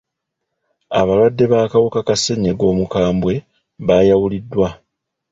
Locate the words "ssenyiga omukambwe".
2.17-3.33